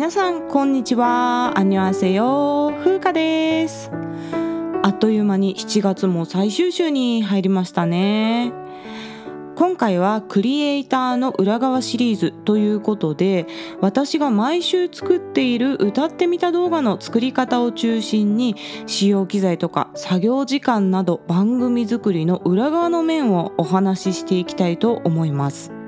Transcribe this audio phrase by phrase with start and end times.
[0.00, 1.58] 皆さんこんにちは。
[1.58, 3.90] アニョアセヨ風花です。
[4.82, 8.50] あっという間に7月も最終週に入りましたね。
[9.56, 13.46] 今回はクリエイターの裏側シリーズということで
[13.82, 18.56] 私が毎週作っている歌ってみた動画の作り方を中心に
[18.86, 25.78] 使用機材とか作業時間など番組作りの裏側の面をお話ししていきたいと思います。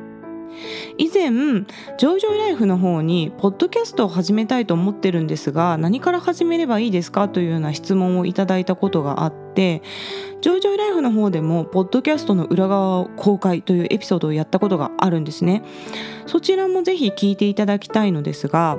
[0.99, 9.83] 以前ジョイジョイライフの方にポッドキャストを始めたいと思ってるんですが何から始めればいいですかというような質問をいただいたことがあって
[10.41, 15.63] ジョイジョイライフの方でもポッドキャストの裏側を公開というエピソードをやったことがあるんですね。
[16.27, 18.79] そちらもぜひ聞いていただきたいのですが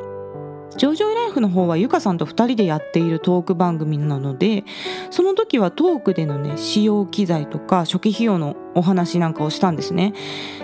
[0.77, 4.63] ジョジョイライフの方はゆかさんと2人でやっているトーク番組なので
[5.11, 10.13] その時はトークでのね使用機材とか初期費用のお話なんかをしたんですね。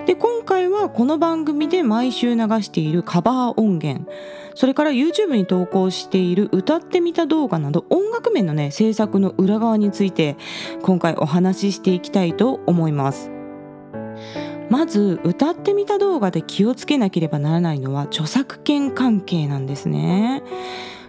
[0.06, 4.10] で今回はこの番組で毎週流しているカバー音源
[4.56, 10.38] それから YouTube に投稿している歌ってみた動画など音楽面のね制作の裏側について
[10.82, 13.39] 今回お話ししていきたいと思います。
[14.70, 20.44] まず歌ってみた動画で気をつけなければならないのは著作権関係なんですね。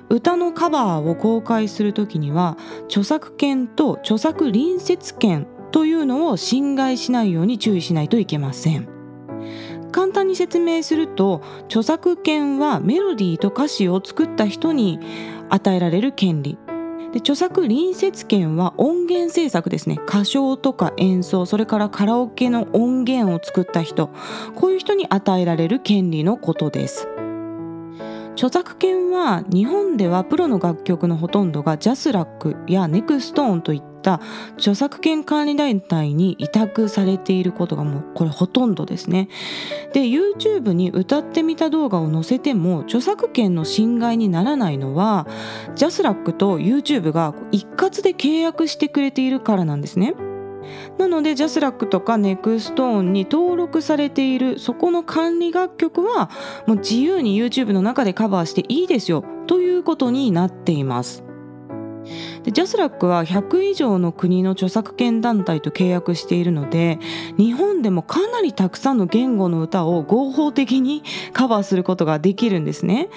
[0.08, 8.88] 歌のカバーを公開する時には著作権と著作隣接権というのを侵害しないように注意しないといけません。
[9.92, 15.00] 簡単に説明すると著作権はメロディーと歌詞を作った人に
[15.48, 16.58] 与えられる権利。
[17.12, 19.98] で著作隣接権は音源制作ですね。
[20.06, 24.10] 歌唱とか演奏それからカラオケの音源を作った人。
[24.54, 27.08] こういう人に与えられる権利のことです。
[28.34, 34.20] 著作権は日本ではプロの楽曲のほとんどが JASRAC や NexTone といった
[34.56, 39.28] 著作権管理団体に委託されていることがもうこれほとんどですね。
[39.92, 45.26] で YouTube に歌ってみた動画を載せても著作権の侵害にならないのは
[45.74, 50.14] ジャスラックと YouTube が一括で契約してくれているからなんですね。
[50.98, 56.30] なので JASRAC とか NexTone に登録されているそこの管理楽曲は
[56.66, 61.29] もう自由に YouTube の中でカバーしていいですよということになっています。
[62.42, 66.98] で JASRAC は100以上の国の著作権団体と契約しているので
[67.36, 73.08] 日本でもかなりたくさんの言語の歌を合法的にカバーすることができるんですね。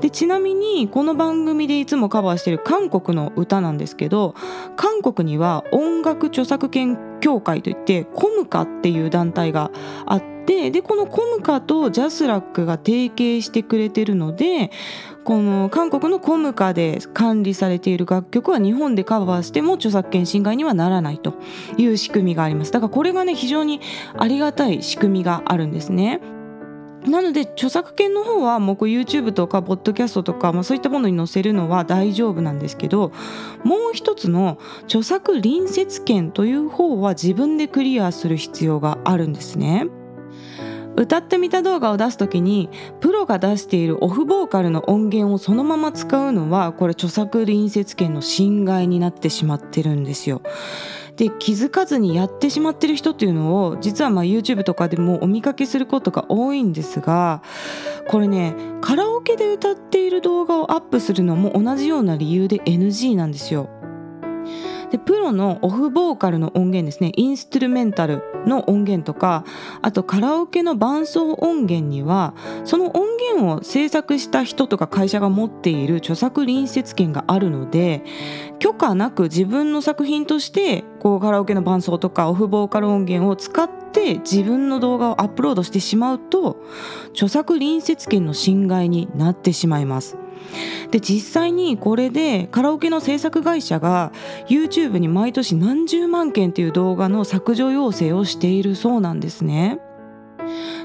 [0.00, 4.34] でちなみにこの番組でいつもカバーしている韓国の歌なんですけど
[4.76, 9.70] 韓国には音楽著作権協会といってコムカっていう団体が
[10.06, 14.70] あってでこのコムカとジャスラックが提携してくれてるので
[15.24, 21.34] この韓国のコムカで管理されている楽曲は日本でカバーしても著作権侵害にはならないと
[21.76, 23.80] いう仕組みがありますだからこれがね非常に
[24.18, 26.39] ありがたい仕組みがあるんですね。
[27.06, 33.12] なので著作権の方はもうこう YouTube とかポッドキャストとか、まあ、そういったものに載せるのは大丈夫なんですけど
[33.64, 39.86] もう一つの著作隣接権という方は自分でクリアする必要があるんですね。
[40.96, 42.68] 歌ってみた動画を出す時に
[43.00, 50.42] プロが出しているオフボーカルの音源をそのまま使うのはこれ著作隣接権の侵害になってしまってるんですよ。
[51.20, 57.42] で気づかずにやってしまってる人っていうのを実はまあ YouTube とかでもお見かけすることが多いんですが
[58.08, 63.68] これねカラオケで歌っている動画をアップするのも同じような理由で NG なんですよ。
[64.90, 69.44] でプロのオフボーカルの音源ですねインストゥルメンタルの音源とか
[69.82, 72.34] あとカラオケの伴奏音源には
[72.64, 78.02] その音源を制作した人とか会社が持っている著作隣接権があるので
[78.58, 86.56] 許可なく自分の作品としてこうカラオケの伴奏とかオフボーカル音源を使って自分の動画をアップロードしてしまうと
[87.12, 90.16] 著作隣接権の侵害になってしまいます。
[90.90, 94.12] で実際にこれでカラオケの制作会社が
[94.48, 99.78] YouTube に毎年何十万件っていう動画の削除要請をしているそうなんですね。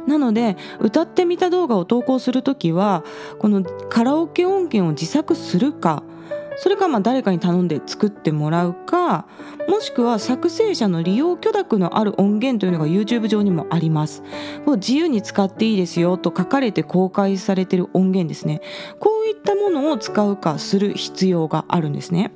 [0.07, 3.04] なので歌ってみた動画を投稿する時は
[3.40, 6.04] このカラオケ音源を自作するか
[6.57, 9.28] それかまあ誰かに頼んで作ってもらうか
[9.68, 14.24] もしくは作成者の利用許諾のある音源というのが YouTube 上にもあります。
[14.66, 18.62] 自由に使っていいですよと書かれて公開されてる音源ですね。
[19.00, 22.31] こういったものを使うかする必要があるんですね。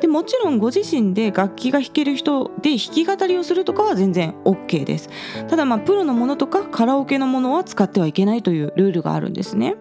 [0.00, 5.08] でもちろんご自身で楽器が弾ける人で弾き語りをするとかは全然 OK です。
[5.48, 9.76] ただまあプロのものとかカラオケのものは使ってはいけないというルールがあるんですね。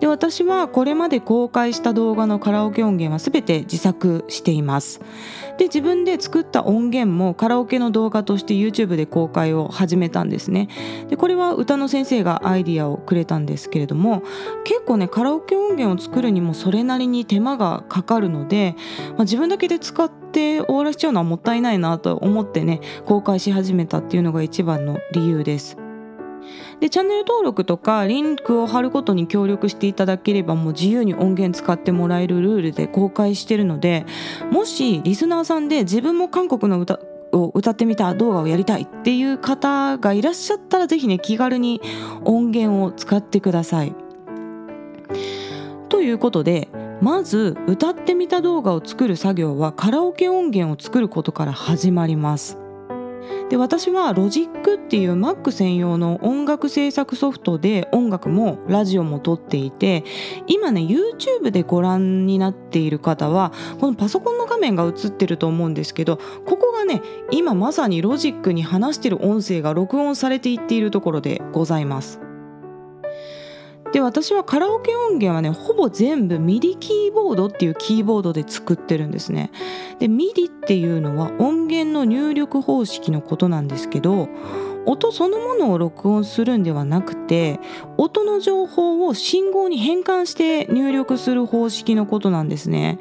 [0.00, 5.00] で私はこれまで公開した動画のカラオケ音源は全て自作しています。
[5.58, 10.68] で自分で作った音源もカラオケの動画として YouTube で公開を始めたんですね。
[11.08, 14.22] でこれは歌の先生がアイディアをくれたんですけれども
[14.64, 18.76] 結構ねカラオケ音源を作るにもそれなりに手間がかかるので、
[19.10, 25.87] まあ、自分だけで使って終わらせちゃうのはもったいないなと思ってね公開し始めたっていうのが一番の理由です。
[26.80, 34.06] でチャンネル登録とかリンクを貼ることに協力していただければもう自由に音源使ってもらえるルールで公開してるので
[34.50, 37.00] もしリスナーさんで自分も韓国の歌
[37.32, 41.80] を歌ってみた動画をやりたいっていう方がいらっしゃったら是非ね気軽に
[42.24, 43.94] 音源を使ってください。
[45.88, 46.68] ということで
[47.00, 52.67] まず歌ってみた動画を作る作業はカラオケ音源を作ることから始まります。
[53.50, 60.04] で私はロジックっていう Mac 専用の音楽制作ソフトで音楽もラジオも撮っていて
[60.46, 72.27] 今ね YouTube でご覧になっている方はこのパソコンの画面が映ってると思うんですけどここがね今まさにロジックに話してる音声が録音されていっているところでございます。
[73.92, 79.50] で私はカラオケ音源はねほぼ全部 MIDI キーボードっていうキーボードで作ってるんですね。
[79.98, 84.28] で MIDI っていうのは音源の入力方式のことなんですけど
[84.84, 87.60] 音そのものを録音するんではなくて
[87.98, 92.98] 音の情報を信号に変換して入力する方式のことなんですね。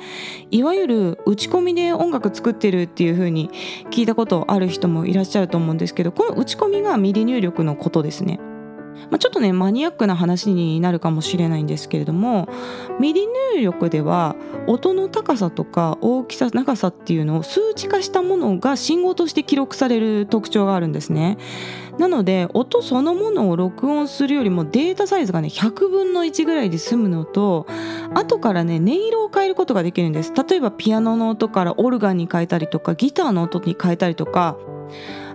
[0.52, 3.50] いわゆる打ち込みで音楽作ってるっていう風に
[3.90, 8.40] 聞いたことある人もいらっしゃると思うんですけどこの打ち込みが MIDI 入力のことですね。
[9.10, 12.50] まあ、ちょっとねマニアックな話になるかもしれないんですけれども
[13.00, 13.24] MIDI
[13.56, 14.36] 入力では
[14.68, 21.38] 音の高さとか大きさ長さっていうのを数値化したものが信号として記録される特徴があるんですね。
[21.98, 27.66] なので音そのものを録音するよりもデータサイズがね100分の1ぐらいで済むのと
[28.14, 34.58] 後からね音色を変えることができるんです例えばピアノの音からオルガンに変えたりとかギターの音に変えたりとか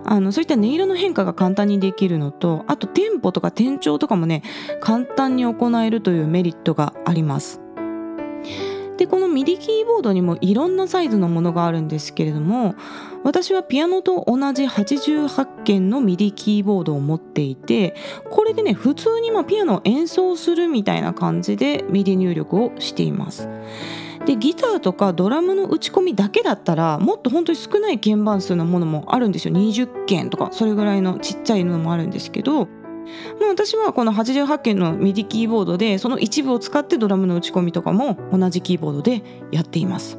[0.05, 4.43] あのそういった音色の変化が簡単にできるのとあとテンポとか転調とかもね
[4.81, 7.63] 簡単に行えるというメリットがあります。
[8.97, 12.75] でこの MIDI キーボードにもいろんなサイズのものがあるんですけれども
[13.23, 17.95] 私はピアノと同じ88鍵の MIDI キーボードを持っていて
[18.29, 23.49] これでね普通にまピアノを演奏するみたいな感じで MIDI 入力をしています。
[24.25, 32.67] でギターとかドラムの打ち込みだけだったらもっと本当に少ない鍵盤数のものもあるんですよ20鍵とかそれぐらいのちっちゃいのもあるんですけど
[33.39, 40.17] まあ、私はこの88件のミディキーボードでその一部を使ってドラムの打ち込みとかも同じキーボードでやっています。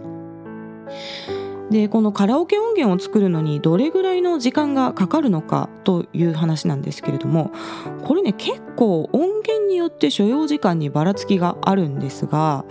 [1.71, 7.53] でこのカラオケ音源を作るのにどれぐらいの時間がかかるのかという話なんですけれども
[8.05, 12.67] これね結構音源によって所要時間にばらつきがあるんですが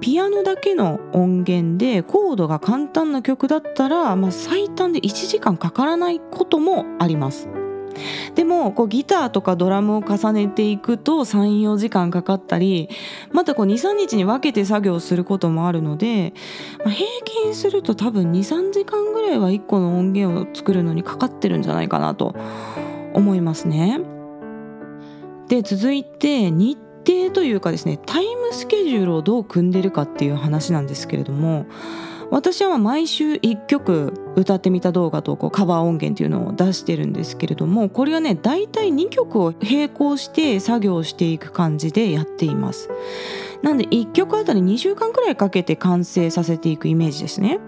[0.00, 7.48] ピアノだけの音源でコードが簡単な曲だったら、まあ、最短で1時間かからないこともあります。
[8.34, 12.88] でもこうギターとかドラムを重ねていくと34時間かかったり
[13.32, 16.32] また23日に分けて作業することもあるので、
[16.78, 22.34] まあ、平均すると多分23時間ぐらいは1個の音源を作るのにかかってるんじゃないかなと
[23.12, 24.00] 思いますね。
[25.48, 31.66] で続いて日程というかですねタイムスケジュールをどう組んでるかっていう話なんですけれども
[32.30, 42.88] 私は毎週1曲歌ってみた動画とカバー音源っていうのを出してるんですけれどもこれはね大体2曲を並行して作業していく感じでやっています。
[43.62, 47.58] なんで1曲あたり2週間くらいかけて完成させていくイメージですね。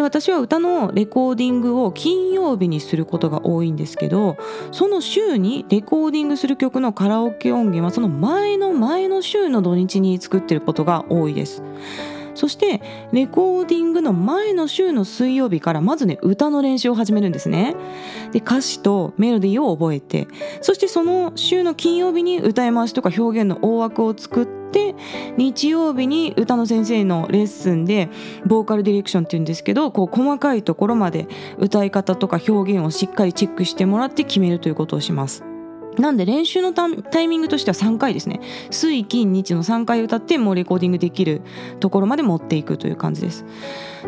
[0.00, 4.38] で私は歌のレコーディングを金曜日にすることが多いんですけど
[4.72, 11.62] その週にレコーディングする曲のカラオケ音源はその前の前の週の土日に作ってることが多いです。
[12.40, 12.80] そして
[13.12, 17.76] レコーディングの前の週の水曜日からまずね歌の練習を始めるんですね
[18.32, 20.26] で歌詞とメロディーを覚えて
[20.62, 24.94] そしてその週の金曜日に歌い回しとか表現の大枠を作って
[25.36, 28.08] 日曜日に歌の先生のレッスンで
[28.46, 31.28] ボーカルディレクションっていうんですけどこう細かいところまで
[31.58, 35.49] 歌い方とか表現をしっかりチェックしてもらって決めるということをします。
[35.98, 36.86] なんで練習のタ
[37.20, 38.40] イミングとしては3回ですね。
[38.70, 41.42] 水金日の3回歌ってもうレコーディングできる
[41.80, 43.44] ところまで持っていくという感じです。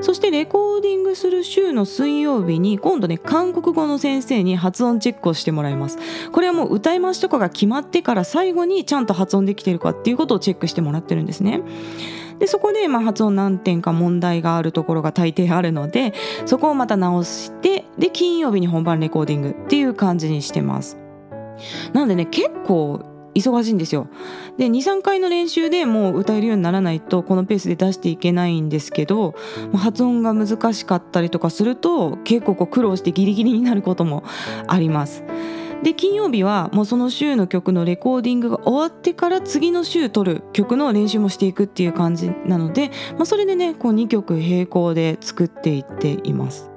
[0.00, 5.98] そしてレコーディングする週の水曜日に今度ね韓国語の先生に発音チェックをしてもらいます。
[6.30, 11.62] これはもう歌い回しとかが決まってから最後にちゃんと発音できてるかっていうことをチェックしてもらってるんですね。
[12.38, 16.14] でそこでまあ発音何点か問題があるところが大抵あるので
[16.46, 21.01] そこをまた直してで金曜日に本番レコーディングっていう感じにしてます。
[21.92, 23.04] なんでね結構
[23.34, 24.08] 忙しいんですよ。
[24.58, 29.34] で23回の練習でもう歌えるようにならないとこのペースで出していけないんですけど
[29.74, 34.24] 発音が難しかったりとかすると結構こう苦労してギリギリになることも
[34.66, 35.24] あります。
[35.82, 46.71] で金曜日はもうその週の曲のレコーディングが終わってから次の週撮る曲の練習もしていくっていう感じなので、まあ、それでねこう2曲並行で作っていっています。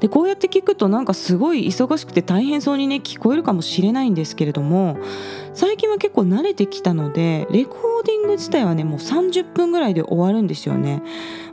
[0.00, 4.98] でこうやって聞くとなんかすごい忙しくて大変そうにね聞こえるかもしれないんですけれども
[5.54, 11.02] 最近は結構慣れてきたのでレコーディング自体はねもう30分ぐらいで終わるんですよね。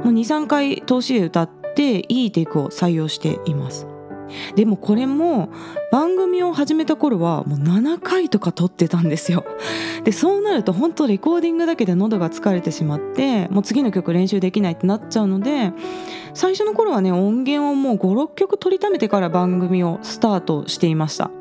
[0.04, 3.89] もう23回通しで歌っていいテイクを採用しています。
[4.56, 5.50] でもこれも
[5.92, 9.46] 番組を始めた頃はもう7回とか撮ってたんですよ。
[10.04, 15.72] でそうなると本当レコーディングだけで喉が疲れてしまってもう次の曲練習できないってなっちゃうので
[16.34, 21.32] 最初の頃はね音源をもう56曲取りためてから番組をスタートしていました。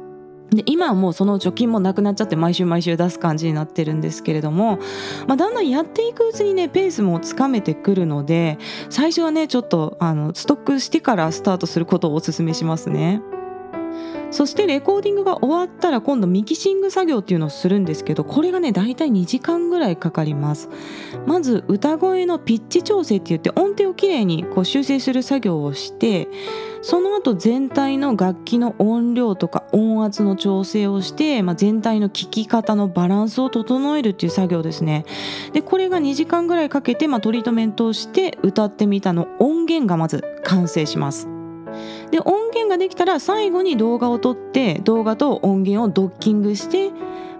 [0.51, 4.79] で今はもうその貯金もなくなっちゃって毎週毎週出す感じになってるんですけれども、
[5.27, 13.21] まあ、だんだんやっていくうちにねペースもつかめてくるので最初はねちょっとあのストックしてからスタートすることをおすすめしますね。
[14.31, 20.69] そしてレコーディングが終わったら今度ミキシング作業っていうのをするんですけどこれがねだいたい2時間ぐらいかかります。
[21.27, 26.29] まず歌声のピッチ調整って言って音程をきれいにこう修正する作業をして
[26.83, 35.05] その後全体の楽器の音量とか音圧の調整をして、まあ、全体の聴き方のバランスを整えるっていう作業ですね。
[35.53, 41.38] でこれが2時間ぐらいかけて、まあ、トリートメントをして歌ってみたの音源がまず完成します。
[42.11, 46.91] で音源ができたら最後に動画を撮って動画と音源をドッキングして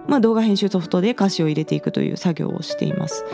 [0.09, 3.25] まあ、動画編集ソフトで歌詞を入れていくという作業をしています。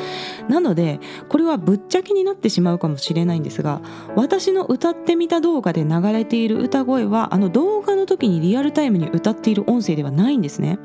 [0.49, 3.81] なのでこれはぶっちゃけになってしまうかもしれないんですが
[4.15, 10.77] 私の歌ってみた動画で流れている歌声はあの動画の時にリアルタイムに歌っている音声ではないんですね。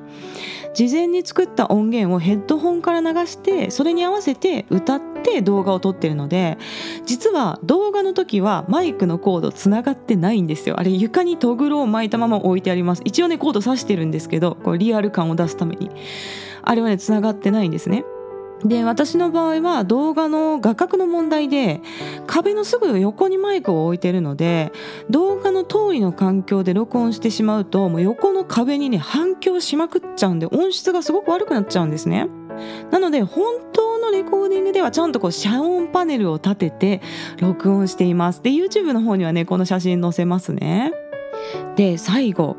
[0.74, 6.58] 事前に作った音源をヘッドホンから流してそれに合わせて歌って動画を撮ってるので
[7.06, 10.78] 実は動画の時はマイクのコードつながってないんですよ。
[10.78, 13.02] あれ床にトグロを巻いたまま置いてあります。
[13.04, 15.90] 一応ねコード挿してるんですけどこれリアル感を出すために。
[16.62, 18.04] あれはねつながってないんですね。
[18.64, 21.81] で私の場合は動画の画角の問題で
[22.26, 24.73] 壁のすぐ横にマイクを置いてるので
[25.09, 32.29] 動画の通りの環境で録音してしまうともう横の壁にね反響しまくっちゃうんで音質がすごく悪くなっちゃうんですね。
[32.90, 37.00] なので本当のレコーディングではちゃんとこう遮音パネルを立てて
[37.38, 38.43] 録音しています。
[38.43, 40.93] で YouTube の方にはねこの写真載せますね。
[41.76, 42.57] で最後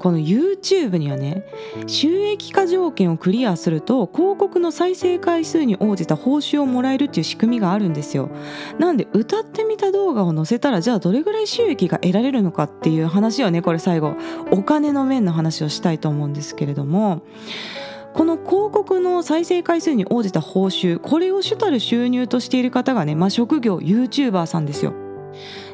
[0.00, 1.44] この YouTube にはね
[1.86, 8.30] 収益化条件をクリアすると広告の再生回数に応じた報酬をもらえるっていう仕組みがあるんですよ。
[8.78, 14.16] なんで歌ってみた動画を載せたらじゃあどれぐらい収益が得られるのかっていう話をねこれ最後。
[14.50, 17.22] お金の面の話をしたいと思うんですけれども。
[18.12, 25.09] この広告の再生回数に応じた報酬これを主たる収入としている方がね、まあ、職業 YouTuber さんですよ。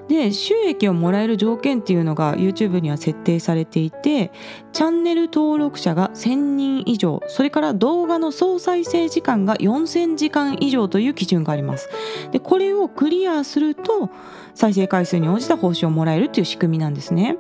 [0.09, 4.31] で収益をもらえる条件っていうのが YouTube には設定されていて
[4.73, 11.89] チャンネル登録者が1000人以上それから動画の総再生時間が4000時間以上という基準があります。
[12.31, 14.11] でこれをクリアすると
[14.55, 17.37] 再生回数に応じた報酬をもらえるっていう仕組みなんですね。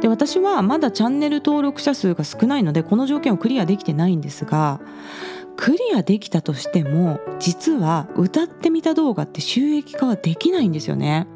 [0.00, 4.80] で私はまだチャンネル登録者数が少ないのでこの条件をクリアできてないんですが
[5.56, 11.26] クリアできたとしても実は歌ってみた動画って収益化はできないんですよね。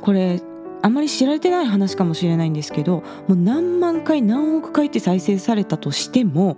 [0.00, 0.40] これ
[0.80, 6.56] あまり知られてない話かもしれないんですけどもう何万回何億回って再生されたとしても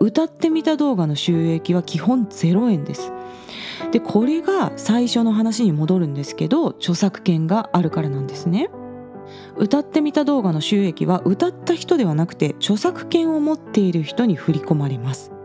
[0.00, 3.12] 歌ってみた動画の収益は基本0円です。
[3.92, 8.70] でこれが最初の話に戻るんですけど著作権があるからなんですね。
[9.56, 15.35] 歌ってみた動画の収益は歌った人ではなくて著作権を持っている人に振り込まれます。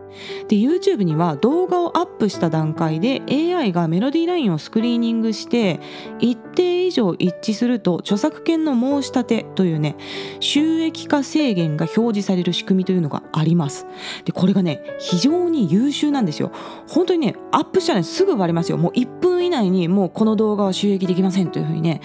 [0.48, 5.80] で YouTube には動画をアップした段階で AI がメロディーラインをスクリーニングして
[6.18, 9.96] 一定以上一致すると著作権の申し立てというね
[10.40, 13.86] 収益化制限が表示される仕組みというのがあります。
[14.24, 16.52] でこれがね非常に優秀なんですよ。
[16.88, 18.78] 本当にねアップしたらすぐ割れますよ。
[18.78, 22.00] もう1分以内にもうこの動画は収益できませんというふうにね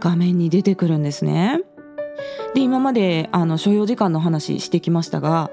[0.00, 1.60] 画面に出てくるんですね。
[2.54, 5.50] で今まであの所要時間の話してきましたが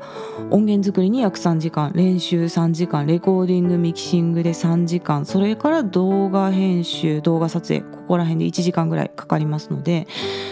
[0.52, 10.08] 音源作りに約3時間練習3時間レコーディングミキシングで3時間それから動画編集動画撮影ここら辺で1時間ぐらいかかりますので、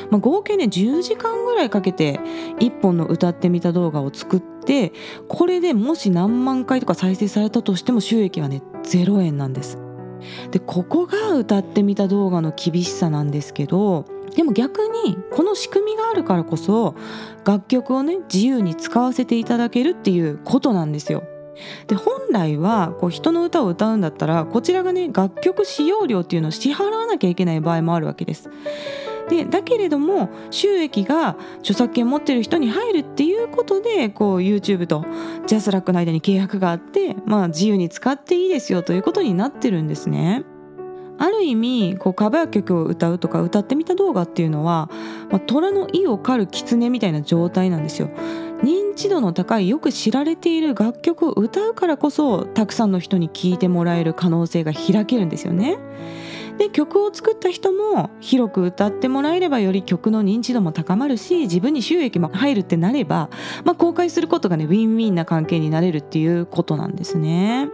[0.09, 2.19] まあ、合計ね10時間ぐらいかけて
[2.59, 4.93] 1本の歌ってみた動画を作って
[5.27, 9.77] これでもし何万回とか再生されたとしても収益はね0円なんです。
[10.51, 16.95] でここが歌ってみた動画の厳しさなんですけどでも逆にこの仕組みがあるからこそ
[17.45, 21.23] 楽曲をね自由に使わせていただけるっていうことなんですよ。
[21.87, 28.49] で本来はこう人の歌を歌うんだったらこちらがね楽曲使用料っていうのを支払わなきゃいけない場合もあるわけです。
[29.29, 35.05] でだけれども収益が著作権持ってる人に入るっていうことでこう YouTube と
[35.47, 40.43] ジャスラックの間に契約があって、まあ、自由に使っていいですよということになってるんですね。
[41.21, 44.89] ある意味こうカバー曲を歌うとか歌ってみた動画っていうのは、
[45.29, 48.09] まあ、虎の意を狩る狐みたいな状態なんですよ。
[48.63, 55.77] 認知度の高いよく知られている楽曲を歌うからこそたくさんの人に聴いてもらえる可能性が開けるんですよね。
[56.57, 63.29] で曲を作った人も広く歌ってもらえればより曲の認知度も高まるし自分に収益も入るってなれば、
[63.63, 67.69] まあ、公開することがねウィンウィンな関係になれるっていうことなんですね。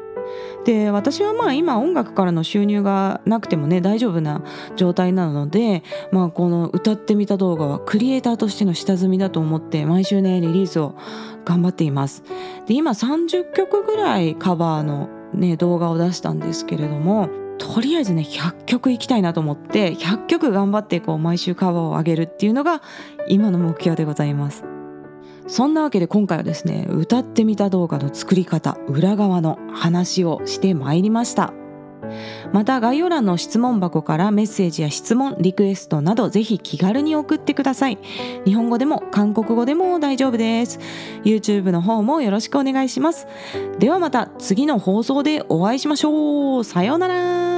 [0.66, 4.44] で私はまあ今音楽からの収入がなくてもね大丈夫な
[4.76, 10.96] 状態なので、まあ、この歌ってみた動画はクリエイターとしての下積みだと思って毎週ねリリースを
[11.46, 12.24] 頑張っています。
[12.66, 22.82] で今30曲ぐらいカバーのね動画を出したんですけれどもとりあえずね100曲いきたいなと思って100曲頑張ってこう毎週カバーを上げるっていうのが
[23.28, 24.77] 今の目標でございます。
[25.48, 31.54] そんなわけで今回はですね歌ってみた動画の作り方裏側の話をしてまいりました。
[32.54, 37.98] また概要欄の質問箱からメッセージや質問リクエストなどぜひ気軽に送ってください。
[38.46, 40.80] 日本語でも韓国語でも大丈夫です。
[41.24, 43.28] YouTube の方もよろしくお願いします。
[43.80, 46.64] ではまた次の放送でお会いしましょう。
[46.64, 47.57] さようなら。